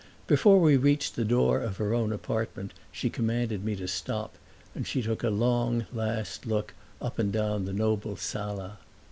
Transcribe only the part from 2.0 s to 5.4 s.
apartment she commanded me to stop, and she took a